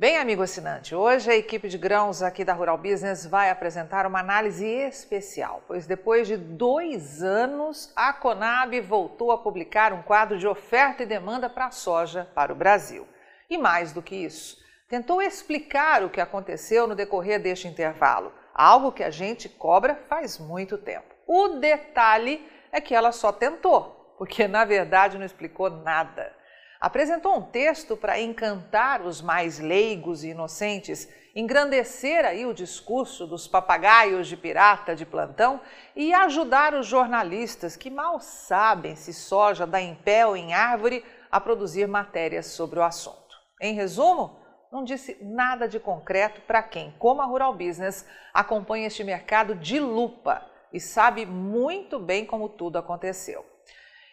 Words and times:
Bem, 0.00 0.16
amigo 0.16 0.44
assinante, 0.44 0.94
hoje 0.94 1.28
a 1.28 1.34
equipe 1.34 1.68
de 1.68 1.76
grãos 1.76 2.22
aqui 2.22 2.44
da 2.44 2.52
Rural 2.52 2.78
Business 2.78 3.26
vai 3.26 3.50
apresentar 3.50 4.06
uma 4.06 4.20
análise 4.20 4.64
especial, 4.64 5.60
pois 5.66 5.88
depois 5.88 6.28
de 6.28 6.36
dois 6.36 7.20
anos, 7.20 7.92
a 7.96 8.12
Conab 8.12 8.80
voltou 8.80 9.32
a 9.32 9.38
publicar 9.38 9.92
um 9.92 10.00
quadro 10.00 10.38
de 10.38 10.46
oferta 10.46 11.02
e 11.02 11.06
demanda 11.06 11.50
para 11.50 11.66
a 11.66 11.70
soja 11.72 12.28
para 12.32 12.52
o 12.52 12.54
Brasil. 12.54 13.08
E 13.50 13.58
mais 13.58 13.92
do 13.92 14.00
que 14.00 14.14
isso, 14.14 14.58
tentou 14.88 15.20
explicar 15.20 16.04
o 16.04 16.10
que 16.10 16.20
aconteceu 16.20 16.86
no 16.86 16.94
decorrer 16.94 17.42
deste 17.42 17.66
intervalo, 17.66 18.32
algo 18.54 18.92
que 18.92 19.02
a 19.02 19.10
gente 19.10 19.48
cobra 19.48 19.96
faz 20.08 20.38
muito 20.38 20.78
tempo. 20.78 21.12
O 21.26 21.58
detalhe 21.58 22.48
é 22.70 22.80
que 22.80 22.94
ela 22.94 23.10
só 23.10 23.32
tentou, 23.32 24.14
porque 24.16 24.46
na 24.46 24.64
verdade 24.64 25.18
não 25.18 25.26
explicou 25.26 25.68
nada 25.68 26.37
apresentou 26.80 27.36
um 27.36 27.42
texto 27.42 27.96
para 27.96 28.20
encantar 28.20 29.02
os 29.02 29.20
mais 29.20 29.58
leigos 29.58 30.22
e 30.22 30.28
inocentes, 30.28 31.08
engrandecer 31.34 32.24
aí 32.24 32.46
o 32.46 32.54
discurso 32.54 33.26
dos 33.26 33.48
papagaios 33.48 34.28
de 34.28 34.36
pirata 34.36 34.94
de 34.94 35.04
plantão 35.04 35.60
e 35.94 36.14
ajudar 36.14 36.74
os 36.74 36.86
jornalistas 36.86 37.76
que 37.76 37.90
mal 37.90 38.20
sabem 38.20 38.96
se 38.96 39.12
soja 39.12 39.66
dá 39.66 39.80
em 39.80 39.94
pé 39.94 40.26
ou 40.26 40.36
em 40.36 40.54
árvore 40.54 41.04
a 41.30 41.40
produzir 41.40 41.86
matérias 41.86 42.46
sobre 42.46 42.78
o 42.78 42.82
assunto. 42.82 43.36
Em 43.60 43.74
resumo, 43.74 44.38
não 44.70 44.84
disse 44.84 45.16
nada 45.22 45.66
de 45.66 45.80
concreto 45.80 46.40
para 46.42 46.62
quem, 46.62 46.94
como 46.98 47.22
a 47.22 47.24
Rural 47.24 47.54
Business, 47.54 48.06
acompanha 48.32 48.86
este 48.86 49.02
mercado 49.02 49.54
de 49.54 49.80
lupa 49.80 50.46
e 50.72 50.78
sabe 50.78 51.24
muito 51.24 51.98
bem 51.98 52.24
como 52.24 52.48
tudo 52.48 52.78
aconteceu. 52.78 53.44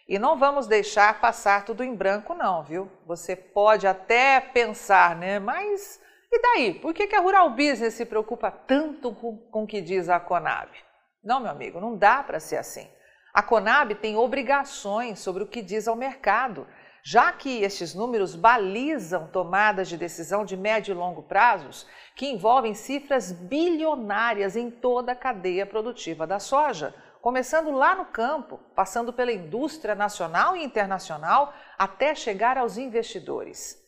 E 0.08 0.20
não 0.20 0.38
vamos 0.38 0.68
deixar 0.68 1.20
passar 1.20 1.66
tudo 1.66 1.84
em 1.84 1.96
branco, 1.96 2.34
não, 2.36 2.64
viu? 2.64 2.92
Você 3.08 3.36
pode 3.36 3.88
até 3.88 4.40
pensar, 4.40 5.16
né? 5.16 5.40
Mas 5.40 6.00
e 6.32 6.42
daí? 6.42 6.74
Por 6.74 6.94
que, 6.94 7.08
que 7.08 7.16
a 7.16 7.22
Rural 7.22 7.50
Business 7.52 7.94
se 7.94 8.06
preocupa 8.06 8.52
tanto 8.52 9.14
com, 9.16 9.38
com 9.38 9.64
o 9.64 9.68
que 9.68 9.82
diz 9.82 10.10
a 10.10 10.20
Conab? 10.20 10.70
Não, 11.24 11.40
meu 11.40 11.50
amigo, 11.50 11.80
não 11.80 11.98
dá 11.98 12.22
para 12.22 12.40
ser 12.40 12.58
assim. 12.58 12.88
A 13.34 13.42
Conab 13.42 13.96
tem 13.96 14.18
obrigações 14.18 15.20
sobre 15.20 15.44
o 15.44 15.48
que 15.48 15.62
diz 15.62 15.88
ao 15.88 15.96
mercado, 15.96 16.68
já 17.04 17.32
que 17.32 17.64
estes 17.64 17.96
números 17.96 18.36
balizam 18.36 19.28
tomadas 19.28 19.88
de 19.88 19.98
decisão 19.98 20.44
de 20.44 20.58
médio 20.58 20.92
e 20.92 20.96
longo 20.96 21.24
prazos 21.24 21.88
que 22.16 22.28
envolvem 22.28 22.74
cifras 22.74 23.32
bilionárias 23.32 24.56
em 24.56 24.70
toda 24.70 25.14
a 25.14 25.16
cadeia 25.16 25.66
produtiva 25.66 26.28
da 26.28 26.40
soja 26.40 26.94
começando 27.26 27.72
lá 27.72 27.96
no 27.96 28.06
campo, 28.06 28.60
passando 28.76 29.12
pela 29.12 29.32
indústria 29.32 29.96
nacional 29.96 30.56
e 30.56 30.64
internacional, 30.64 31.56
até 31.76 32.14
chegar 32.14 32.56
aos 32.56 32.78
investidores. 32.78 33.84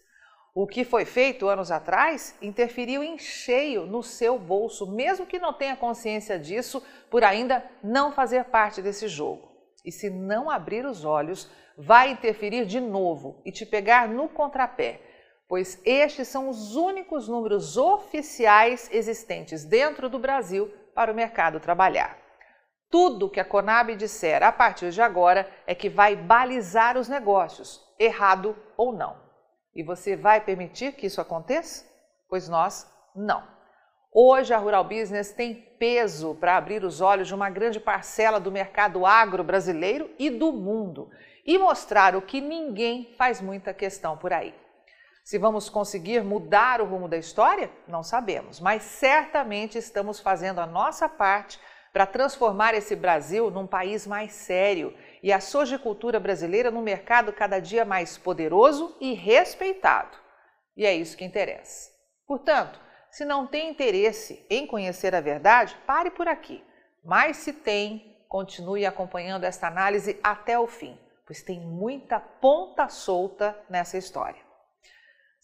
O 0.55 0.65
que 0.65 0.83
foi 0.83 1.05
feito 1.05 1.47
anos 1.47 1.69
atrás 1.69 2.35
interferiu 2.41 3.03
em 3.03 3.15
cheio 3.19 3.85
no 3.85 4.01
seu 4.01 4.39
bolso, 4.39 4.91
mesmo 4.91 5.27
que 5.27 5.37
não 5.37 5.53
tenha 5.53 5.75
consciência 5.75 6.39
disso, 6.39 6.83
por 7.11 7.23
ainda 7.23 7.63
não 7.83 8.11
fazer 8.11 8.45
parte 8.45 8.81
desse 8.81 9.07
jogo. 9.07 9.51
E 9.85 9.91
se 9.91 10.09
não 10.09 10.49
abrir 10.49 10.83
os 10.83 11.05
olhos, 11.05 11.47
vai 11.77 12.09
interferir 12.09 12.65
de 12.65 12.79
novo 12.79 13.39
e 13.45 13.51
te 13.51 13.67
pegar 13.67 14.09
no 14.09 14.27
contrapé, 14.27 14.99
pois 15.47 15.79
estes 15.85 16.27
são 16.27 16.49
os 16.49 16.75
únicos 16.75 17.27
números 17.27 17.77
oficiais 17.77 18.89
existentes 18.91 19.63
dentro 19.63 20.09
do 20.09 20.17
Brasil 20.17 20.73
para 20.95 21.11
o 21.11 21.15
mercado 21.15 21.59
trabalhar. 21.59 22.25
Tudo 22.89 23.29
que 23.29 23.39
a 23.39 23.45
Conab 23.45 23.95
disser 23.95 24.41
a 24.43 24.51
partir 24.51 24.91
de 24.91 25.01
agora 25.01 25.49
é 25.65 25.75
que 25.75 25.89
vai 25.89 26.15
balizar 26.15 26.97
os 26.97 27.09
negócios, 27.09 27.81
errado 27.99 28.55
ou 28.77 28.93
não. 28.93 29.17
E 29.75 29.83
você 29.83 30.15
vai 30.15 30.39
permitir 30.41 30.93
que 30.93 31.05
isso 31.05 31.19
aconteça? 31.19 31.85
Pois 32.29 32.47
nós 32.47 32.89
não. 33.15 33.43
Hoje 34.11 34.53
a 34.53 34.57
Rural 34.57 34.85
Business 34.85 35.31
tem 35.31 35.53
peso 35.77 36.33
para 36.35 36.55
abrir 36.55 36.83
os 36.83 37.01
olhos 37.01 37.27
de 37.27 37.35
uma 37.35 37.49
grande 37.49 37.79
parcela 37.79 38.39
do 38.39 38.51
mercado 38.51 39.05
agro 39.05 39.43
brasileiro 39.43 40.09
e 40.17 40.29
do 40.29 40.51
mundo 40.51 41.09
e 41.45 41.57
mostrar 41.57 42.15
o 42.15 42.21
que 42.21 42.41
ninguém 42.41 43.13
faz 43.17 43.41
muita 43.41 43.73
questão 43.73 44.17
por 44.17 44.33
aí. 44.33 44.55
Se 45.23 45.37
vamos 45.37 45.69
conseguir 45.69 46.23
mudar 46.23 46.79
o 46.79 46.85
rumo 46.85 47.07
da 47.07 47.17
história, 47.17 47.69
não 47.85 48.01
sabemos, 48.01 48.61
mas 48.61 48.83
certamente 48.83 49.77
estamos 49.77 50.21
fazendo 50.21 50.59
a 50.59 50.65
nossa 50.65 51.09
parte 51.09 51.59
para 51.97 52.05
transformar 52.05 52.75
esse 52.75 52.95
Brasil 52.95 53.49
num 53.49 53.65
país 53.65 54.05
mais 54.05 54.31
sério 54.31 54.93
e 55.23 55.33
a 55.33 55.39
sojicultura 55.39 56.19
brasileira 56.19 56.69
num 56.69 56.83
mercado 56.83 57.33
cada 57.33 57.59
dia 57.59 57.83
mais 57.83 58.19
poderoso 58.19 58.95
e 59.01 59.13
respeitado. 59.13 60.15
E 60.75 60.85
é 60.85 60.93
isso 60.93 61.17
que 61.17 61.25
interessa. 61.25 61.89
Portanto, 62.27 62.79
se 63.09 63.25
não 63.25 63.47
tem 63.47 63.71
interesse 63.71 64.45
em 64.47 64.67
conhecer 64.67 65.15
a 65.15 65.21
verdade, 65.21 65.75
pare 65.87 66.11
por 66.11 66.27
aqui. 66.27 66.63
Mas 67.03 67.37
se 67.37 67.51
tem, 67.51 68.15
continue 68.29 68.85
acompanhando 68.85 69.45
esta 69.45 69.65
análise 69.65 70.19
até 70.21 70.59
o 70.59 70.67
fim, 70.67 70.95
pois 71.25 71.41
tem 71.41 71.59
muita 71.59 72.19
ponta 72.19 72.89
solta 72.89 73.57
nessa 73.67 73.97
história. 73.97 74.46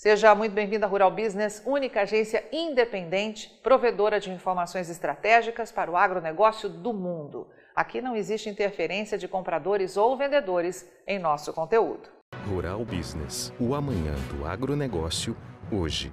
Seja 0.04 0.36
muito 0.36 0.52
bem-vindo 0.52 0.84
à 0.84 0.90
Rural 0.90 1.10
Business, 1.10 1.64
única 1.66 2.02
agência 2.02 2.44
independente, 2.52 3.50
provedora 3.64 4.20
de 4.20 4.30
informações 4.30 4.90
estratégicas 4.90 5.72
para 5.72 5.90
o 5.90 5.96
agronegócio 5.96 6.68
do 6.68 6.92
mundo. 6.92 7.48
Aqui 7.74 8.02
não 8.02 8.14
existe 8.14 8.50
interferência 8.50 9.18
de 9.18 9.30
compradores 9.30 9.96
ou 9.96 10.18
vendedores 10.18 10.86
em 11.08 11.18
nosso 11.18 11.54
conteúdo. 11.54 12.10
Rural 12.46 12.84
Business, 12.84 13.54
o 13.58 13.74
amanhã 13.74 14.14
do 14.30 14.46
agronegócio, 14.46 15.38
hoje. 15.72 16.12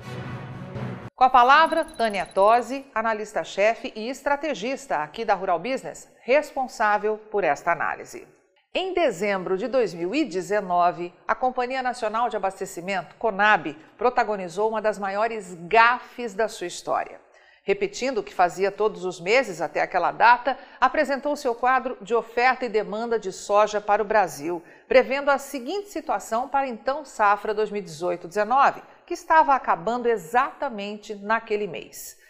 Com 1.16 1.24
a 1.24 1.28
palavra, 1.28 1.84
Tânia 1.84 2.26
Tosi, 2.26 2.86
analista-chefe 2.94 3.92
e 3.96 4.08
estrategista 4.08 4.98
aqui 4.98 5.24
da 5.24 5.34
Rural 5.34 5.58
Business, 5.58 6.08
responsável 6.22 7.18
por 7.18 7.42
esta 7.42 7.72
análise. 7.72 8.24
Em 8.72 8.94
dezembro 8.94 9.58
de 9.58 9.66
2019, 9.66 11.12
a 11.26 11.34
Companhia 11.34 11.82
Nacional 11.82 12.28
de 12.28 12.36
Abastecimento, 12.36 13.16
CONAB, 13.16 13.76
protagonizou 13.98 14.68
uma 14.68 14.80
das 14.80 14.96
maiores 14.96 15.56
gafes 15.62 16.34
da 16.34 16.46
sua 16.46 16.68
história. 16.68 17.20
Repetindo 17.64 18.18
o 18.18 18.22
que 18.22 18.32
fazia 18.32 18.70
todos 18.70 19.04
os 19.04 19.20
meses 19.20 19.60
até 19.60 19.80
aquela 19.80 20.12
data, 20.12 20.56
apresentou 20.80 21.34
seu 21.34 21.52
quadro 21.52 21.98
de 22.00 22.14
oferta 22.14 22.64
e 22.64 22.68
demanda 22.68 23.18
de 23.18 23.32
soja 23.32 23.80
para 23.80 24.02
o 24.02 24.06
Brasil, 24.06 24.62
prevendo 24.86 25.32
a 25.32 25.38
seguinte 25.38 25.88
situação 25.88 26.48
para 26.48 26.68
então 26.68 27.04
safra 27.04 27.52
2018-19, 27.52 28.82
que 29.04 29.14
estava 29.14 29.52
acabando 29.52 30.06
exatamente 30.06 31.12
naquele 31.16 31.66
mês. 31.66 32.20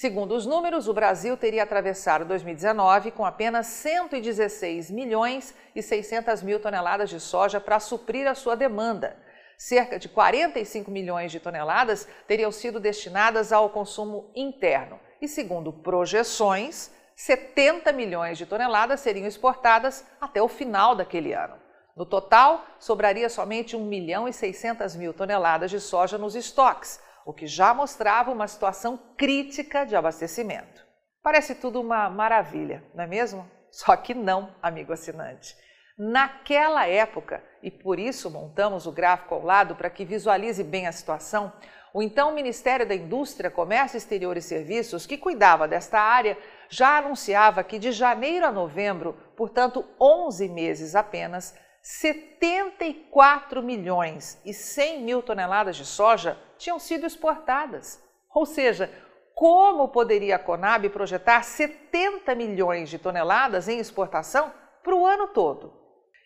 Segundo 0.00 0.34
os 0.34 0.46
números, 0.46 0.88
o 0.88 0.94
Brasil 0.94 1.36
teria 1.36 1.62
atravessado 1.62 2.24
2019 2.24 3.10
com 3.10 3.22
apenas 3.22 3.66
116 3.66 4.90
milhões 4.90 5.54
e 5.76 5.82
600 5.82 6.42
mil 6.42 6.58
toneladas 6.58 7.10
de 7.10 7.20
soja 7.20 7.60
para 7.60 7.78
suprir 7.78 8.26
a 8.26 8.34
sua 8.34 8.56
demanda. 8.56 9.14
Cerca 9.58 9.98
de 9.98 10.08
45 10.08 10.90
milhões 10.90 11.30
de 11.30 11.38
toneladas 11.38 12.08
teriam 12.26 12.50
sido 12.50 12.80
destinadas 12.80 13.52
ao 13.52 13.68
consumo 13.68 14.30
interno 14.34 14.98
e, 15.20 15.28
segundo 15.28 15.70
projeções, 15.70 16.90
70 17.14 17.92
milhões 17.92 18.38
de 18.38 18.46
toneladas 18.46 19.00
seriam 19.00 19.26
exportadas 19.26 20.02
até 20.18 20.40
o 20.40 20.48
final 20.48 20.94
daquele 20.94 21.34
ano. 21.34 21.56
No 21.94 22.06
total, 22.06 22.64
sobraria 22.78 23.28
somente 23.28 23.76
1 23.76 23.84
milhão 23.84 24.26
e 24.26 24.32
600 24.32 24.96
mil 24.96 25.12
toneladas 25.12 25.70
de 25.70 25.78
soja 25.78 26.16
nos 26.16 26.34
estoques, 26.34 26.98
o 27.24 27.32
que 27.32 27.46
já 27.46 27.72
mostrava 27.74 28.30
uma 28.30 28.48
situação 28.48 28.98
crítica 29.16 29.84
de 29.84 29.94
abastecimento. 29.94 30.84
Parece 31.22 31.54
tudo 31.54 31.80
uma 31.80 32.08
maravilha, 32.08 32.82
não 32.94 33.04
é 33.04 33.06
mesmo? 33.06 33.48
Só 33.70 33.94
que 33.96 34.14
não, 34.14 34.54
amigo 34.62 34.92
assinante. 34.92 35.54
Naquela 35.98 36.86
época, 36.86 37.44
e 37.62 37.70
por 37.70 37.98
isso 37.98 38.30
montamos 38.30 38.86
o 38.86 38.92
gráfico 38.92 39.34
ao 39.34 39.44
lado 39.44 39.76
para 39.76 39.90
que 39.90 40.04
visualize 40.04 40.64
bem 40.64 40.86
a 40.86 40.92
situação, 40.92 41.52
o 41.92 42.02
então 42.02 42.34
Ministério 42.34 42.86
da 42.86 42.94
Indústria, 42.94 43.50
Comércio 43.50 43.98
Exterior 43.98 44.36
e 44.36 44.42
Serviços, 44.42 45.04
que 45.06 45.18
cuidava 45.18 45.68
desta 45.68 46.00
área, 46.00 46.38
já 46.68 46.98
anunciava 46.98 47.64
que 47.64 47.78
de 47.78 47.92
janeiro 47.92 48.46
a 48.46 48.52
novembro, 48.52 49.12
portanto 49.36 49.84
11 50.00 50.48
meses 50.48 50.94
apenas, 50.94 51.54
74 51.82 53.62
milhões 53.62 54.40
e 54.44 54.54
100 54.54 55.02
mil 55.02 55.22
toneladas 55.22 55.76
de 55.76 55.84
soja 55.84 56.38
tinham 56.60 56.78
sido 56.78 57.06
exportadas. 57.06 58.00
Ou 58.32 58.46
seja, 58.46 58.90
como 59.34 59.88
poderia 59.88 60.36
a 60.36 60.38
Conab 60.38 60.88
projetar 60.90 61.42
70 61.42 62.34
milhões 62.34 62.90
de 62.90 62.98
toneladas 62.98 63.66
em 63.66 63.78
exportação 63.78 64.52
para 64.84 64.94
o 64.94 65.06
ano 65.06 65.28
todo? 65.28 65.72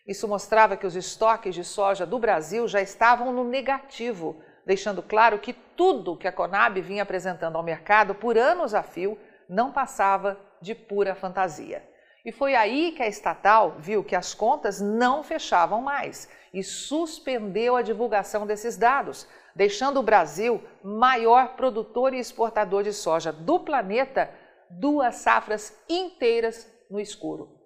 Isso 0.05 0.27
mostrava 0.27 0.77
que 0.77 0.85
os 0.85 0.95
estoques 0.95 1.55
de 1.55 1.63
soja 1.63 2.05
do 2.05 2.19
Brasil 2.19 2.67
já 2.67 2.81
estavam 2.81 3.31
no 3.31 3.43
negativo, 3.43 4.39
deixando 4.65 5.01
claro 5.01 5.39
que 5.39 5.53
tudo 5.53 6.17
que 6.17 6.27
a 6.27 6.31
Conab 6.31 6.79
vinha 6.81 7.01
apresentando 7.01 7.55
ao 7.55 7.63
mercado 7.63 8.13
por 8.13 8.37
anos 8.37 8.73
a 8.73 8.83
fio 8.83 9.17
não 9.49 9.71
passava 9.71 10.37
de 10.61 10.75
pura 10.75 11.15
fantasia. 11.15 11.94
E 12.25 12.31
foi 12.31 12.55
aí 12.55 12.91
que 12.91 13.03
a 13.03 13.07
estatal 13.07 13.75
viu 13.77 14.03
que 14.03 14.15
as 14.15 14.33
contas 14.33 14.81
não 14.81 15.23
fechavam 15.23 15.79
mais 15.79 16.27
e 16.51 16.63
suspendeu 16.63 17.75
a 17.75 17.83
divulgação 17.83 18.47
desses 18.47 18.75
dados, 18.75 19.27
deixando 19.55 19.99
o 19.99 20.03
Brasil 20.03 20.59
maior 20.83 21.49
produtor 21.55 22.15
e 22.15 22.19
exportador 22.19 22.81
de 22.81 22.91
soja 22.93 23.31
do 23.31 23.59
planeta, 23.59 24.33
duas 24.71 25.17
safras 25.17 25.79
inteiras 25.87 26.67
no 26.89 26.99
escuro. 26.99 27.61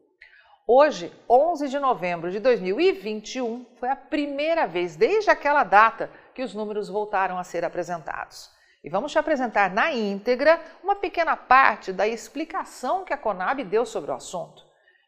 Hoje, 0.67 1.11
11 1.27 1.69
de 1.69 1.79
novembro 1.79 2.29
de 2.29 2.39
2021, 2.39 3.65
foi 3.79 3.89
a 3.89 3.95
primeira 3.95 4.67
vez 4.67 4.97
desde 4.97 5.31
aquela 5.31 5.63
data 5.63 6.11
que 6.35 6.43
os 6.43 6.53
números 6.53 6.89
voltaram 6.89 7.39
a 7.39 7.45
ser 7.45 7.63
apresentados. 7.63 8.51
E 8.83 8.89
vamos 8.89 9.11
te 9.11 9.19
apresentar 9.19 9.71
na 9.71 9.91
íntegra 9.91 10.59
uma 10.81 10.95
pequena 10.95 11.35
parte 11.35 11.91
da 11.91 12.07
explicação 12.07 13.03
que 13.03 13.13
a 13.13 13.17
Conab 13.17 13.63
deu 13.63 13.85
sobre 13.85 14.11
o 14.11 14.15
assunto. 14.15 14.63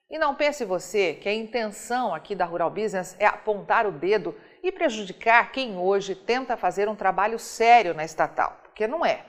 E 0.10 0.18
não 0.18 0.36
pense 0.36 0.66
você 0.66 1.14
que 1.14 1.30
a 1.30 1.34
intenção 1.34 2.14
aqui 2.14 2.36
da 2.36 2.44
Rural 2.44 2.70
Business 2.70 3.16
é 3.18 3.26
apontar 3.26 3.88
o 3.88 3.94
dedo 3.94 4.38
e 4.62 4.70
prejudicar 4.70 5.54
quem 5.54 5.78
hoje 5.78 6.16
tenta 6.16 6.58
fazer 6.58 6.90
um 6.90 6.96
trabalho 6.98 7.40
sério 7.40 7.94
na 7.94 8.04
estatal, 8.04 8.60
porque 8.62 8.86
não 8.86 9.06
é. 9.06 9.26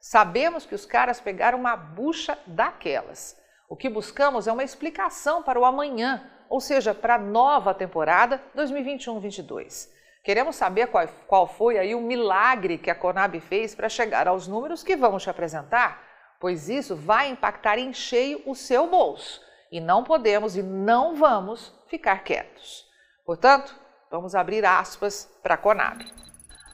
Sabemos 0.00 0.66
que 0.66 0.74
os 0.74 0.84
caras 0.84 1.20
pegaram 1.20 1.56
uma 1.56 1.76
bucha 1.76 2.36
daquelas. 2.48 3.40
O 3.68 3.76
que 3.76 3.88
buscamos 3.88 4.48
é 4.48 4.52
uma 4.52 4.64
explicação 4.64 5.40
para 5.40 5.58
o 5.58 5.64
amanhã, 5.64 6.28
ou 6.48 6.60
seja, 6.60 6.92
para 6.92 7.14
a 7.14 7.18
nova 7.18 7.72
temporada 7.72 8.42
2021-22. 8.56 9.88
Queremos 10.24 10.56
saber 10.56 10.86
qual, 10.86 11.06
qual 11.26 11.46
foi 11.46 11.78
aí 11.78 11.94
o 11.94 12.00
milagre 12.00 12.78
que 12.78 12.90
a 12.90 12.94
Conab 12.94 13.38
fez 13.40 13.74
para 13.74 13.90
chegar 13.90 14.26
aos 14.26 14.48
números 14.48 14.82
que 14.82 14.96
vamos 14.96 15.22
te 15.22 15.28
apresentar, 15.28 16.02
pois 16.40 16.70
isso 16.70 16.96
vai 16.96 17.28
impactar 17.28 17.78
em 17.78 17.92
cheio 17.92 18.40
o 18.46 18.54
seu 18.54 18.88
bolso 18.88 19.42
e 19.70 19.80
não 19.80 20.02
podemos 20.02 20.56
e 20.56 20.62
não 20.62 21.14
vamos 21.14 21.78
ficar 21.88 22.24
quietos. 22.24 22.86
Portanto, 23.26 23.78
vamos 24.10 24.34
abrir 24.34 24.64
aspas 24.64 25.30
para 25.42 25.54
a 25.54 25.58
Conab. 25.58 26.02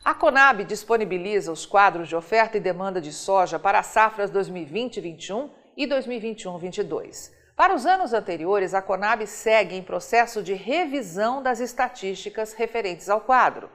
A 0.04 0.14
Conab 0.14 0.62
disponibiliza 0.62 1.50
os 1.50 1.66
quadros 1.66 2.08
de 2.08 2.14
oferta 2.14 2.56
e 2.56 2.60
demanda 2.60 3.00
de 3.00 3.12
soja 3.12 3.58
para 3.58 3.80
as 3.80 3.86
safras 3.86 4.30
2020-21 4.30 5.50
e 5.76 5.88
2021-22. 5.88 7.39
Para 7.60 7.74
os 7.74 7.84
anos 7.84 8.14
anteriores, 8.14 8.72
a 8.72 8.80
Conab 8.80 9.26
segue 9.26 9.76
em 9.76 9.82
processo 9.82 10.42
de 10.42 10.54
revisão 10.54 11.42
das 11.42 11.60
estatísticas 11.60 12.54
referentes 12.54 13.10
ao 13.10 13.20
quadro. 13.20 13.68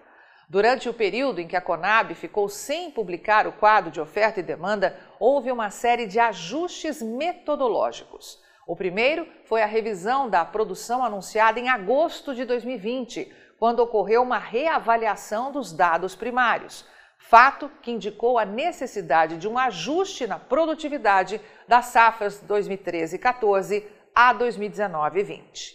Durante 0.50 0.90
o 0.90 0.94
período 0.94 1.40
em 1.40 1.48
que 1.48 1.56
a 1.56 1.62
Conab 1.62 2.16
ficou 2.16 2.50
sem 2.50 2.90
publicar 2.90 3.46
o 3.46 3.52
quadro 3.52 3.92
de 3.92 4.02
oferta 4.02 4.40
e 4.40 4.44
demanda, 4.44 4.98
houve 5.20 5.52
uma 5.52 5.70
série 5.70 6.08
de 6.08 6.20
ajustes 6.20 7.00
metodológicos. 7.00 8.42
O 8.66 8.76
primeiro 8.76 9.28
foi 9.44 9.62
a 9.62 9.68
revisão 9.68 10.28
da 10.28 10.44
produção 10.44 11.06
anunciada 11.06 11.60
em 11.60 11.70
agosto 11.70 12.34
de 12.34 12.44
2020, 12.44 13.32
quando 13.60 13.82
ocorreu 13.82 14.24
uma 14.24 14.40
reavaliação 14.40 15.52
dos 15.52 15.72
dados 15.72 16.16
primários 16.16 16.88
fato 17.30 17.72
que 17.81 17.92
indicou 17.92 18.38
a 18.38 18.45
necessidade 18.45 19.38
de 19.38 19.48
um 19.48 19.57
ajuste 19.57 20.27
na 20.27 20.38
produtividade 20.38 21.42
das 21.68 21.86
safras 21.86 22.44
2013-14 22.48 23.83
a 24.13 24.33
2019-20. 24.36 25.74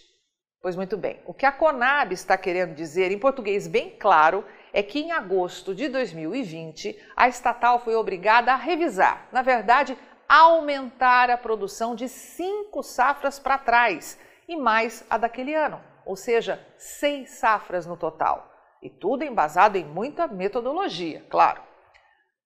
Pois 0.63 0.77
muito 0.77 0.97
bem, 0.97 1.21
o 1.27 1.35
que 1.35 1.47
a 1.47 1.51
Conab 1.51 2.13
está 2.13 2.37
querendo 2.37 2.75
dizer, 2.75 3.11
em 3.11 3.19
português 3.19 3.67
bem 3.67 3.91
claro, 3.99 4.45
é 4.73 4.83
que 4.83 5.01
em 5.01 5.11
agosto 5.11 5.75
de 5.75 5.89
2020 5.89 6.97
a 7.17 7.29
estatal 7.29 7.81
foi 7.81 7.97
obrigada 7.97 8.53
a 8.53 8.57
revisar, 8.57 9.27
na 9.33 9.43
verdade, 9.43 9.99
aumentar 10.29 11.31
a 11.31 11.37
produção 11.37 11.97
de 11.97 12.09
cinco 12.09 12.83
safras 12.83 13.41
para 13.41 13.59
trás 13.59 14.17
e 14.47 14.55
mais 14.55 15.05
a 15.11 15.19
daquele 15.19 15.55
ano, 15.55 15.81
ou 16.07 16.15
seja, 16.15 16.65
seis 16.77 17.31
safras 17.31 17.87
no 17.87 17.97
total. 17.97 18.50
E 18.83 18.89
tudo 18.89 19.25
embasado 19.25 19.77
em 19.77 19.85
muita 19.85 20.27
metodologia, 20.27 21.25
claro. 21.29 21.63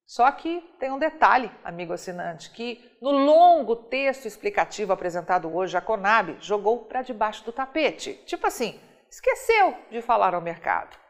Só 0.07 0.31
que 0.33 0.61
tem 0.79 0.91
um 0.91 0.99
detalhe, 0.99 1.51
amigo 1.65 1.93
assinante, 1.93 2.51
que 2.51 2.85
no 3.01 3.11
longo 3.11 3.75
texto 3.75 4.27
explicativo 4.27 4.93
apresentado 4.93 5.55
hoje, 5.55 5.77
a 5.77 5.81
Conab 5.81 6.37
jogou 6.41 6.85
para 6.85 7.03
debaixo 7.03 7.45
do 7.45 7.53
tapete. 7.53 8.15
Tipo 8.27 8.47
assim, 8.47 8.79
esqueceu 9.09 9.77
de 9.91 10.03
falar 10.03 10.35
ao 10.35 10.41
mercado 10.41 11.05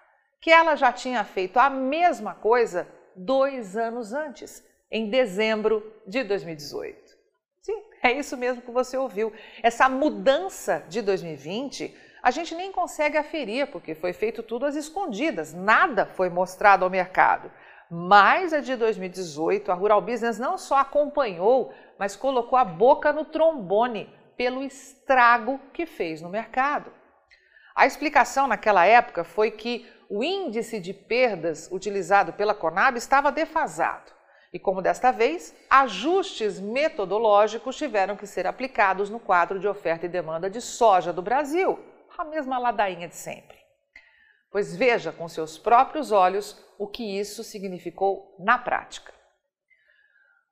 que 0.45 0.51
ela 0.51 0.77
já 0.77 0.93
tinha 0.93 1.25
feito 1.25 1.59
a 1.59 1.71
mesma 1.71 2.35
coisa 2.35 2.87
dois 3.17 3.79
anos 3.79 4.13
antes, 4.13 4.63
em 4.91 5.09
dezembro 5.09 5.83
de 6.07 6.23
2018. 6.23 6.99
Sim, 7.63 7.83
é 8.03 8.13
isso 8.13 8.37
mesmo 8.37 8.61
que 8.61 8.71
você 8.71 8.95
ouviu. 8.99 9.33
Essa 9.63 9.89
mudança 9.89 10.85
de 10.87 11.01
2020 11.01 11.97
a 12.25 12.31
gente 12.31 12.55
nem 12.55 12.73
consegue 12.73 13.19
aferir, 13.19 13.67
porque 13.67 13.95
foi 13.95 14.15
feito 14.15 14.43
tudo 14.43 14.65
às 14.65 14.75
escondidas, 14.75 15.53
nada 15.53 16.07
foi 16.07 16.31
mostrado 16.31 16.83
ao 16.83 16.91
mercado. 16.91 17.53
Mas 17.91 18.55
a 18.55 18.61
de 18.61 18.75
2018, 18.77 19.71
a 19.71 19.75
Rural 19.75 20.01
Business 20.01 20.39
não 20.39 20.57
só 20.57 20.79
acompanhou, 20.79 21.71
mas 21.99 22.17
colocou 22.17 22.59
a 22.59 22.65
boca 22.65 23.13
no 23.13 23.27
trombone 23.27 24.09
pelo 24.39 24.63
estrago 24.63 25.61
que 25.71 25.85
fez 25.85 26.23
no 26.23 26.31
mercado. 26.31 26.91
A 27.77 27.85
explicação 27.85 28.47
naquela 28.47 28.87
época 28.87 29.23
foi 29.23 29.51
que 29.51 29.87
o 30.09 30.25
índice 30.25 30.81
de 30.81 30.95
perdas 30.95 31.69
utilizado 31.71 32.33
pela 32.33 32.55
Conab 32.55 32.97
estava 32.97 33.31
defasado. 33.31 34.13
E 34.51 34.59
como 34.59 34.81
desta 34.81 35.11
vez, 35.11 35.55
ajustes 35.69 36.59
metodológicos 36.59 37.77
tiveram 37.77 38.17
que 38.17 38.27
ser 38.27 38.47
aplicados 38.47 39.11
no 39.11 39.21
quadro 39.21 39.61
de 39.61 39.69
oferta 39.69 40.07
e 40.07 40.09
demanda 40.09 40.49
de 40.49 40.63
soja 40.63 41.13
do 41.13 41.21
Brasil 41.21 41.79
a 42.23 42.25
mesma 42.25 42.59
ladainha 42.59 43.09
de 43.09 43.17
sempre. 43.17 43.59
Pois 44.51 44.77
veja 44.77 45.13
com 45.13 45.29
seus 45.29 45.59
próprios 45.59 46.13
olhos 46.13 46.57
o 46.79 46.87
que 46.87 47.19
isso 47.19 47.43
significou 47.43 48.37
na 48.39 48.57
prática. 48.57 49.13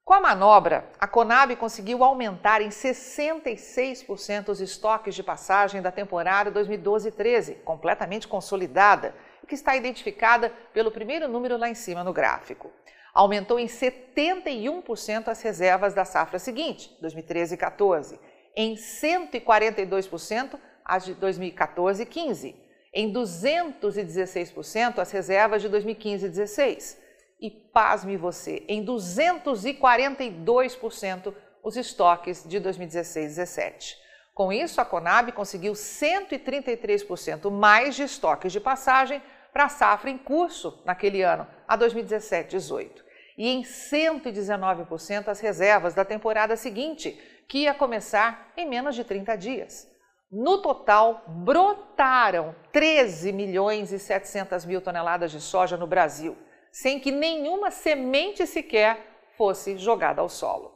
Com 0.05 0.15
a 0.15 0.21
manobra, 0.21 0.91
a 0.99 1.07
Conab 1.07 1.55
conseguiu 1.55 2.03
aumentar 2.03 2.61
em 2.61 2.71
66% 2.71 4.49
os 4.49 4.61
estoques 4.61 5.15
de 5.15 5.23
passagem 5.23 5.81
da 5.81 5.93
temporada 5.93 6.51
2012-13, 6.51 7.63
completamente 7.63 8.27
consolidada, 8.27 9.15
que 9.47 9.55
está 9.55 9.77
identificada 9.77 10.51
pelo 10.73 10.91
primeiro 10.91 11.29
número 11.29 11.57
lá 11.57 11.69
em 11.69 11.75
cima 11.75 12.03
no 12.03 12.13
gráfico. 12.13 12.73
Aumentou 13.15 13.61
em 13.61 13.67
71% 13.67 15.29
as 15.29 15.41
reservas 15.43 15.95
da 15.95 16.05
safra 16.05 16.39
seguinte, 16.39 16.91
2013-14, 17.01 18.19
em 18.57 18.75
142% 18.75 20.59
as 20.85 21.05
de 21.05 21.15
2014 21.15 22.03
e 22.03 22.07
15, 22.07 22.57
em 22.93 23.13
216% 23.13 24.99
as 24.99 25.11
reservas 25.11 25.63
de 25.63 25.69
2015 25.69 26.27
e 26.27 26.29
16. 26.29 27.01
E 27.41 27.51
pasme 27.51 28.17
você, 28.17 28.65
em 28.69 28.85
242% 28.85 31.35
os 31.63 31.77
estoques 31.77 32.45
de 32.47 32.61
2016 32.61 33.25
e 33.25 33.29
17. 33.29 33.97
Com 34.35 34.53
isso, 34.53 34.81
a 34.81 34.85
Conab 34.85 35.31
conseguiu 35.33 35.75
133% 35.75 37.51
mais 37.51 37.95
de 37.95 38.05
estoques 38.05 38.53
de 38.53 38.61
passagem 38.61 39.23
para 39.53 39.65
a 39.65 39.69
safra 39.69 40.11
em 40.11 40.17
curso 40.17 40.81
naquele 40.85 41.23
ano, 41.23 41.47
a 41.69 41.77
2017-18. 41.77 43.03
E 43.37 43.49
em 43.49 43.63
119% 43.63 45.29
as 45.29 45.41
reservas 45.41 45.95
da 45.95 46.05
temporada 46.05 46.57
seguinte, 46.57 47.19
que 47.47 47.59
ia 47.59 47.75
começar 47.75 48.53
em 48.57 48.69
menos 48.69 48.95
de 48.95 49.05
30 49.05 49.37
dias. 49.37 49.91
No 50.33 50.63
total, 50.63 51.25
brotaram 51.27 52.57
13 52.73 53.33
milhões 53.33 53.93
e 53.93 53.99
700 53.99 54.65
mil 54.65 54.81
toneladas 54.81 55.31
de 55.31 55.43
soja 55.43 55.77
no 55.77 55.87
Brasil, 55.87 56.35
sem 56.71 56.99
que 56.99 57.13
nenhuma 57.13 57.71
semente 57.71 58.47
sequer 58.47 58.99
fosse 59.37 59.77
jogada 59.77 60.23
ao 60.23 60.31
solo. 60.31 60.73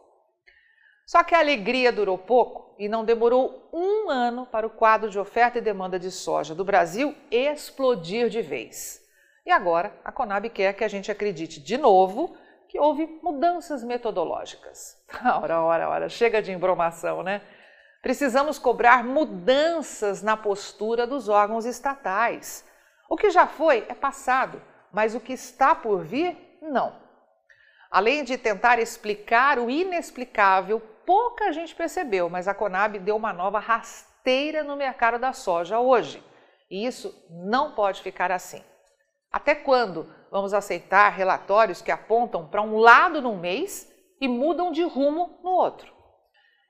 Só 1.06 1.24
que 1.24 1.34
a 1.34 1.38
alegria 1.38 1.90
durou 1.90 2.18
pouco 2.18 2.74
e 2.78 2.86
não 2.86 3.02
demorou 3.02 3.70
um 3.72 4.10
ano 4.10 4.44
para 4.44 4.66
o 4.66 4.70
quadro 4.70 5.08
de 5.08 5.18
oferta 5.18 5.56
e 5.56 5.62
demanda 5.62 5.98
de 5.98 6.10
soja 6.10 6.54
do 6.54 6.64
Brasil 6.64 7.14
explodir 7.30 8.28
de 8.28 8.42
vez. 8.42 9.00
E 9.46 9.50
agora 9.50 9.98
a 10.04 10.12
Conab 10.12 10.50
quer 10.50 10.74
que 10.74 10.84
a 10.84 10.88
gente 10.88 11.10
acredite 11.10 11.60
de 11.60 11.78
novo 11.78 12.36
que 12.68 12.78
houve 12.78 13.06
mudanças 13.22 13.82
metodológicas. 13.82 15.02
Ora, 15.40 15.62
ora, 15.62 15.88
ora, 15.88 16.08
chega 16.10 16.42
de 16.42 16.52
embromação, 16.52 17.22
né? 17.22 17.40
Precisamos 18.06 18.56
cobrar 18.56 19.02
mudanças 19.02 20.22
na 20.22 20.36
postura 20.36 21.08
dos 21.08 21.28
órgãos 21.28 21.64
estatais. 21.64 22.64
O 23.10 23.16
que 23.16 23.30
já 23.30 23.48
foi 23.48 23.84
é 23.88 23.94
passado, 23.94 24.62
mas 24.92 25.16
o 25.16 25.18
que 25.18 25.32
está 25.32 25.74
por 25.74 26.04
vir, 26.04 26.38
não. 26.62 26.94
Além 27.90 28.22
de 28.22 28.38
tentar 28.38 28.78
explicar 28.78 29.58
o 29.58 29.68
inexplicável, 29.68 30.78
pouca 31.04 31.52
gente 31.52 31.74
percebeu, 31.74 32.30
mas 32.30 32.46
a 32.46 32.54
Conab 32.54 32.96
deu 33.00 33.16
uma 33.16 33.32
nova 33.32 33.58
rasteira 33.58 34.62
no 34.62 34.76
mercado 34.76 35.18
da 35.18 35.32
soja 35.32 35.80
hoje. 35.80 36.22
E 36.70 36.86
isso 36.86 37.12
não 37.28 37.72
pode 37.72 38.02
ficar 38.02 38.30
assim. 38.30 38.62
Até 39.32 39.52
quando 39.52 40.08
vamos 40.30 40.54
aceitar 40.54 41.08
relatórios 41.08 41.82
que 41.82 41.90
apontam 41.90 42.46
para 42.46 42.62
um 42.62 42.76
lado 42.76 43.20
num 43.20 43.36
mês 43.36 43.92
e 44.20 44.28
mudam 44.28 44.70
de 44.70 44.84
rumo 44.84 45.40
no 45.42 45.50
outro? 45.50 45.95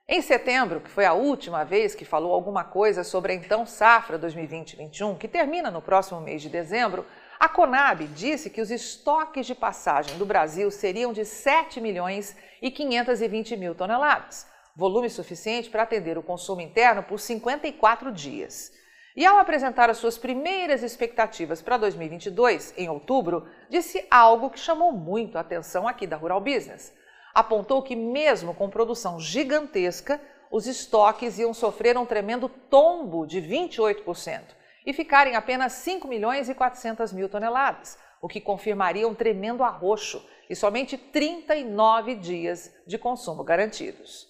Em 0.09 0.21
setembro, 0.21 0.79
que 0.79 0.89
foi 0.89 1.03
a 1.03 1.11
última 1.11 1.65
vez 1.65 1.93
que 1.93 2.05
falou 2.05 2.33
alguma 2.33 2.63
coisa 2.63 3.03
sobre 3.03 3.33
a 3.33 3.35
então 3.35 3.65
safra 3.65 4.17
2020-21, 4.17 5.17
que 5.17 5.27
termina 5.27 5.69
no 5.69 5.81
próximo 5.81 6.21
mês 6.21 6.41
de 6.41 6.47
dezembro, 6.47 7.05
a 7.37 7.49
Conab 7.49 8.07
disse 8.07 8.49
que 8.49 8.61
os 8.61 8.71
estoques 8.71 9.45
de 9.45 9.53
passagem 9.53 10.17
do 10.17 10.25
Brasil 10.25 10.71
seriam 10.71 11.11
de 11.11 11.25
7 11.25 11.81
milhões 11.81 12.37
e 12.61 12.71
520 12.71 13.57
mil 13.57 13.75
toneladas, 13.75 14.47
volume 14.73 15.09
suficiente 15.09 15.69
para 15.69 15.83
atender 15.83 16.17
o 16.17 16.23
consumo 16.23 16.61
interno 16.61 17.03
por 17.03 17.19
54 17.19 18.09
dias. 18.09 18.71
E 19.13 19.25
ao 19.25 19.39
apresentar 19.39 19.89
as 19.89 19.97
suas 19.97 20.17
primeiras 20.17 20.83
expectativas 20.83 21.61
para 21.61 21.75
2022, 21.75 22.73
em 22.77 22.87
outubro, 22.87 23.45
disse 23.69 24.07
algo 24.09 24.49
que 24.51 24.59
chamou 24.59 24.93
muito 24.93 25.37
a 25.37 25.41
atenção 25.41 25.85
aqui 25.85 26.07
da 26.07 26.15
Rural 26.15 26.39
Business 26.39 26.95
apontou 27.37 27.83
que, 27.83 27.95
mesmo 27.95 28.55
com 28.55 28.67
produção 28.67 29.19
gigantesca, 29.19 30.19
os 30.49 30.65
estoques 30.65 31.37
iam 31.37 31.53
sofrer 31.53 31.95
um 31.95 32.03
tremendo 32.03 32.49
tombo 32.49 33.27
de 33.27 33.39
28% 33.39 34.41
e 34.83 34.91
ficarem 34.91 35.35
apenas 35.35 35.73
5 35.73 36.07
milhões 36.07 36.49
e 36.49 36.55
400 36.55 37.13
mil 37.13 37.29
toneladas, 37.29 37.95
o 38.19 38.27
que 38.27 38.41
confirmaria 38.41 39.07
um 39.07 39.13
tremendo 39.13 39.63
arroxo 39.63 40.27
e 40.49 40.55
somente 40.55 40.97
39 40.97 42.15
dias 42.15 42.73
de 42.87 42.97
consumo 42.97 43.43
garantidos. 43.43 44.27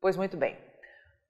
Pois 0.00 0.16
muito 0.16 0.38
bem, 0.38 0.56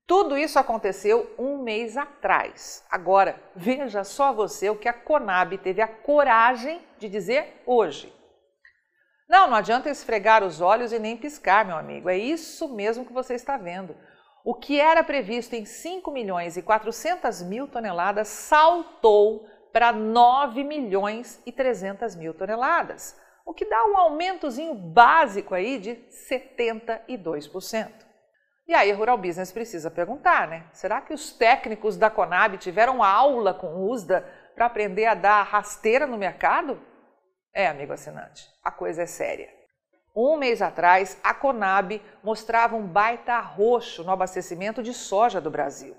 tudo 0.06 0.38
isso 0.38 0.56
aconteceu 0.56 1.34
um 1.37 1.60
mês 1.64 1.96
atrás. 1.96 2.84
Agora, 2.88 3.42
veja 3.56 4.04
só 4.04 4.32
você 4.32 4.70
o 4.70 4.76
que 4.76 4.88
a 4.88 4.92
Conab 4.92 5.58
teve 5.58 5.82
a 5.82 5.88
coragem 5.88 6.80
de 6.96 7.08
dizer 7.08 7.60
hoje. 7.66 8.16
Não, 9.28 9.47
não 9.49 9.56
adianta 9.56 9.90
esfregar 9.90 10.42
os 10.42 10.61
olhos 10.61 10.92
e 10.92 10.99
nem 10.99 11.16
piscar, 11.16 11.64
meu 11.64 11.76
amigo. 11.76 12.08
É 12.08 12.16
isso 12.16 12.68
mesmo 12.75 13.04
que 13.04 13.12
você 13.12 13.35
está 13.35 13.56
vendo. 13.56 13.94
O 14.42 14.54
que 14.54 14.80
era 14.80 15.04
previsto 15.04 15.54
em 15.54 15.66
5 15.66 16.11
milhões 16.11 16.56
e 16.56 16.62
400 16.62 17.42
mil 17.42 17.68
toneladas 17.68 18.28
saltou 18.28 19.47
para 19.73 19.92
9 19.92 20.64
milhões 20.64 21.42
e 21.44 21.52
300 21.52 22.16
mil 22.16 22.32
toneladas, 22.32 23.20
o 23.44 23.52
que 23.52 23.64
dá 23.64 23.85
um 23.87 23.97
aumentozinho 23.97 24.75
básico 24.75 25.54
aí 25.54 25.78
de 25.78 25.97
72%. 26.30 27.92
E 28.66 28.75
aí 28.75 28.90
a 28.90 28.97
Rural 28.97 29.16
Business 29.16 29.52
precisa 29.52 29.90
perguntar, 29.90 30.49
né? 30.49 30.66
Será 30.73 31.00
que 31.00 31.14
os 31.14 31.32
técnicos 31.32 31.97
da 31.97 32.11
Conab 32.11 32.58
tiveram 32.58 33.02
aula 33.02 33.54
com 33.54 33.66
o 33.68 33.90
USDA 33.90 34.26
para 34.54 34.66
aprender 34.66 35.06
a 35.06 35.14
dar 35.14 35.42
rasteira 35.42 36.06
no 36.06 36.18
mercado? 36.18 36.80
É, 37.52 37.67
amigo 37.67 37.93
assinante, 37.93 38.49
a 38.62 38.71
coisa 38.71 39.02
é 39.02 39.07
séria. 39.07 39.49
Um 40.14 40.37
mês 40.37 40.61
atrás, 40.61 41.19
a 41.23 41.33
Conab 41.33 42.02
mostrava 42.23 42.76
um 42.76 42.87
baita 42.87 43.35
arroxo 43.35 44.02
no 44.02 44.11
abastecimento 44.11 44.83
de 44.83 44.93
soja 44.93 45.40
do 45.40 45.50
Brasil. 45.50 45.97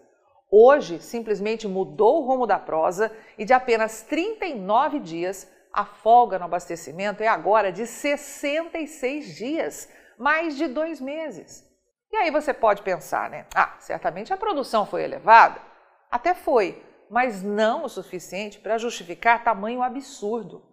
Hoje, 0.51 0.99
simplesmente 0.99 1.67
mudou 1.67 2.21
o 2.21 2.27
rumo 2.27 2.47
da 2.47 2.57
prosa 2.57 3.15
e 3.37 3.45
de 3.45 3.53
apenas 3.53 4.01
39 4.01 4.99
dias, 4.99 5.49
a 5.71 5.85
folga 5.85 6.39
no 6.39 6.45
abastecimento 6.45 7.21
é 7.21 7.27
agora 7.27 7.71
de 7.71 7.85
66 7.85 9.35
dias, 9.35 9.89
mais 10.17 10.57
de 10.57 10.67
dois 10.67 10.99
meses. 10.99 11.63
E 12.11 12.17
aí 12.17 12.31
você 12.31 12.53
pode 12.53 12.81
pensar, 12.81 13.29
né? 13.29 13.45
Ah, 13.55 13.75
certamente 13.79 14.33
a 14.33 14.37
produção 14.37 14.85
foi 14.85 15.03
elevada. 15.03 15.61
Até 16.09 16.33
foi, 16.33 16.83
mas 17.09 17.43
não 17.43 17.85
o 17.85 17.89
suficiente 17.89 18.59
para 18.59 18.79
justificar 18.79 19.43
tamanho 19.43 19.83
absurdo. 19.83 20.63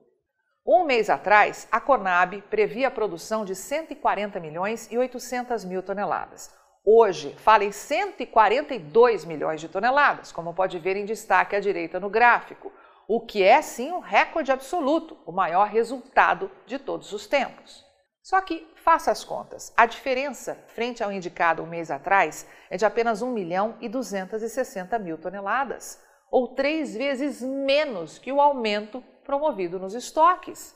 Um 0.69 0.83
mês 0.83 1.09
atrás, 1.09 1.69
a 1.71 1.79
Conab 1.79 2.43
previa 2.51 2.89
a 2.89 2.91
produção 2.91 3.45
de 3.45 3.55
140 3.55 4.41
milhões 4.41 4.91
e 4.91 4.99
800 4.99 5.65
mil 5.65 5.81
toneladas. 5.81 6.53
Hoje, 6.85 7.37
fala 7.39 7.63
em 7.63 7.71
142 7.71 9.25
milhões 9.25 9.61
de 9.61 9.69
toneladas, 9.69 10.33
como 10.33 10.53
pode 10.53 10.77
ver 10.81 10.97
em 10.97 11.05
destaque 11.05 11.55
à 11.55 11.61
direita 11.61 12.01
no 12.01 12.11
gráfico, 12.11 12.73
o 13.07 13.21
que 13.21 13.45
é 13.45 13.63
sim 13.63 13.93
um 13.93 14.01
recorde 14.01 14.51
absoluto, 14.51 15.17
o 15.25 15.31
maior 15.31 15.69
resultado 15.69 16.51
de 16.67 16.81
todos 16.81 17.13
os 17.13 17.29
tempos. 17.29 17.87
Só 18.21 18.41
que, 18.41 18.67
faça 18.75 19.13
as 19.13 19.23
contas, 19.23 19.73
a 19.77 19.87
diferença 19.87 20.59
frente 20.67 21.01
ao 21.01 21.13
indicado 21.13 21.63
um 21.63 21.67
mês 21.67 21.93
atrás 21.93 22.45
é 22.69 22.77
de 22.77 22.85
apenas 22.85 23.23
1 23.23 23.31
milhão 23.31 23.77
e 23.81 23.89
260 23.89 24.99
mil 24.99 25.17
toneladas, 25.17 26.03
ou 26.29 26.57
três 26.57 26.93
vezes 26.97 27.41
menos 27.41 28.19
que 28.19 28.33
o 28.33 28.41
aumento 28.41 29.01
promovido 29.27 29.79
nos 29.79 29.93
estoques. 29.93 30.75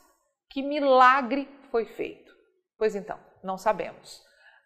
Que 0.51 0.61
milagre 0.63 1.49
foi 1.71 1.87
feito? 1.87 2.31
Pois 2.77 2.97
então, 2.97 3.19
não 3.43 3.57
sabemos. 3.57 4.23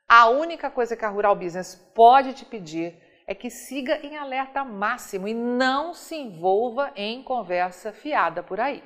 A 0.09 0.29
única 0.29 0.71
coisa 0.71 0.97
que 0.97 1.05
a 1.05 1.09
Rural 1.09 1.37
Business 1.37 1.75
pode 1.95 2.33
te 2.33 2.45
pedir 2.45 2.99
é 3.27 3.35
que 3.35 3.51
siga 3.51 3.99
em 4.05 4.17
alerta 4.17 4.65
máximo 4.65 5.29
e 5.29 5.35
não 5.35 5.95
se 5.95 6.15
envolva 6.17 6.93
em 6.97 7.23
conversa 7.23 7.93
fiada 7.93 8.43
por 8.43 8.59
aí. 8.59 8.83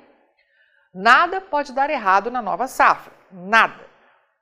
Nada 0.93 1.39
pode 1.39 1.73
dar 1.73 1.89
errado 1.89 2.31
na 2.31 2.41
nova 2.41 2.67
safra, 2.67 3.13
nada. 3.31 3.87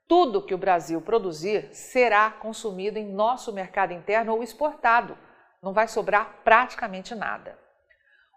Tudo 0.07 0.45
que 0.45 0.53
o 0.53 0.57
Brasil 0.57 1.01
produzir 1.01 1.69
será 1.73 2.31
consumido 2.31 2.97
em 2.97 3.11
nosso 3.11 3.51
mercado 3.51 3.91
interno 3.91 4.33
ou 4.33 4.41
exportado. 4.41 5.17
Não 5.61 5.73
vai 5.73 5.87
sobrar 5.87 6.41
praticamente 6.43 7.13
nada. 7.13 7.66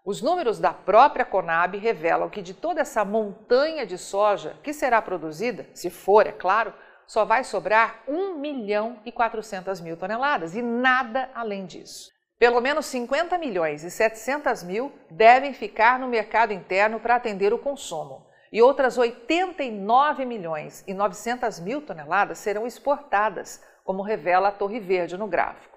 Os 0.03 0.19
números 0.19 0.57
da 0.57 0.73
própria 0.73 1.23
Conab 1.23 1.77
revelam 1.77 2.29
que 2.29 2.41
de 2.41 2.55
toda 2.55 2.81
essa 2.81 3.05
montanha 3.05 3.85
de 3.85 3.99
soja 3.99 4.55
que 4.63 4.73
será 4.73 4.99
produzida, 4.99 5.67
se 5.75 5.91
for, 5.91 6.25
é 6.25 6.31
claro, 6.31 6.73
só 7.05 7.23
vai 7.23 7.43
sobrar 7.43 8.01
1 8.07 8.39
milhão 8.39 8.99
e 9.05 9.11
400 9.11 9.79
mil 9.79 9.95
toneladas 9.95 10.55
e 10.55 10.61
nada 10.61 11.29
além 11.35 11.67
disso. 11.67 12.09
Pelo 12.39 12.59
menos 12.59 12.87
50 12.87 13.37
milhões 13.37 13.83
e 13.83 13.91
700 13.91 14.63
mil 14.63 14.91
devem 15.09 15.53
ficar 15.53 15.99
no 15.99 16.07
mercado 16.07 16.51
interno 16.51 16.99
para 16.99 17.15
atender 17.15 17.53
o 17.53 17.59
consumo 17.59 18.25
e 18.51 18.61
outras 18.61 18.97
89 18.97 20.25
milhões 20.25 20.83
e 20.87 20.93
900 20.93 21.59
mil 21.59 21.81
toneladas 21.85 22.39
serão 22.39 22.67
exportadas, 22.67 23.63
como 23.83 24.01
revela 24.01 24.49
a 24.49 24.51
Torre 24.51 24.79
Verde 24.79 25.17
no 25.17 25.27
gráfico. 25.27 25.70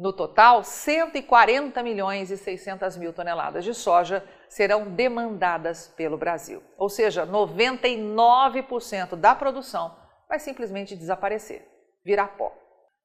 No 0.00 0.12
total, 0.14 0.64
140 0.64 1.82
milhões 1.82 2.30
e 2.30 2.36
600 2.38 2.96
mil 2.96 3.12
toneladas 3.12 3.62
de 3.62 3.74
soja 3.74 4.24
serão 4.48 4.90
demandadas 4.90 5.88
pelo 5.88 6.16
Brasil. 6.16 6.62
Ou 6.78 6.88
seja, 6.88 7.26
99% 7.26 9.14
da 9.14 9.34
produção 9.34 9.94
vai 10.26 10.38
simplesmente 10.38 10.96
desaparecer, 10.96 11.68
virar 12.02 12.28
pó. 12.28 12.50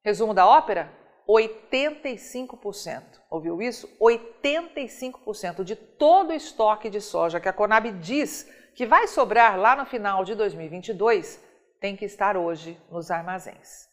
Resumo 0.05 0.33
da 0.33 0.47
ópera? 0.47 0.89
85%. 1.27 3.03
Ouviu 3.29 3.61
isso? 3.61 3.89
85% 3.99 5.65
de 5.65 5.75
todo 5.75 6.29
o 6.29 6.33
estoque 6.33 6.89
de 6.89 7.01
soja 7.01 7.41
que 7.41 7.49
a 7.49 7.53
Conab 7.53 7.91
diz 7.91 8.49
que 8.73 8.85
vai 8.85 9.05
sobrar 9.07 9.59
lá 9.59 9.75
no 9.75 9.85
final 9.85 10.23
de 10.23 10.33
2022 10.33 11.43
tem 11.81 11.97
que 11.97 12.05
estar 12.05 12.37
hoje 12.37 12.79
nos 12.89 13.11
armazéns. 13.11 13.89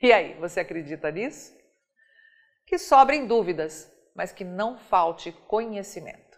E 0.00 0.12
aí, 0.12 0.34
você 0.34 0.60
acredita 0.60 1.10
nisso? 1.10 1.55
Que 2.66 2.78
sobrem 2.78 3.26
dúvidas, 3.26 3.90
mas 4.14 4.32
que 4.32 4.44
não 4.44 4.76
falte 4.76 5.30
conhecimento. 5.46 6.36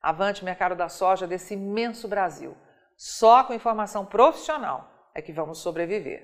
Avante 0.00 0.44
mercado 0.44 0.74
da 0.74 0.88
soja 0.88 1.26
desse 1.26 1.54
imenso 1.54 2.08
Brasil. 2.08 2.56
Só 2.96 3.44
com 3.44 3.52
informação 3.52 4.06
profissional 4.06 5.10
é 5.14 5.20
que 5.20 5.32
vamos 5.32 5.58
sobreviver. 5.58 6.22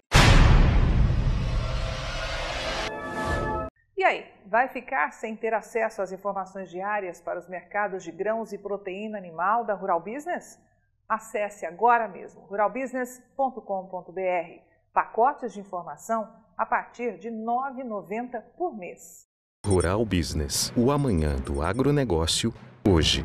E 3.97 4.05
aí, 4.05 4.33
vai 4.47 4.69
ficar 4.69 5.13
sem 5.13 5.37
ter 5.37 5.53
acesso 5.53 6.01
às 6.01 6.11
informações 6.11 6.71
diárias 6.71 7.21
para 7.21 7.39
os 7.39 7.49
mercados 7.49 8.03
de 8.03 8.11
grãos 8.11 8.53
e 8.53 8.59
proteína 8.59 9.19
animal 9.19 9.65
da 9.65 9.75
Rural 9.75 10.01
Business? 10.01 10.59
Acesse 11.09 11.67
agora 11.67 12.09
mesmo 12.09 12.43
ruralbusiness.com.br. 12.43 14.63
Pacotes 14.93 15.53
de 15.53 15.61
informação 15.61 16.33
a 16.59 16.67
partir 16.67 17.17
de 17.19 17.29
R$ 17.29 17.37
9,90 17.37 18.43
por 18.57 18.77
mês. 18.77 19.29
Rural 19.65 20.05
Business, 20.05 20.73
o 20.77 20.91
amanhã 20.91 21.37
do 21.37 21.63
agronegócio, 21.63 22.53
hoje. 22.87 23.25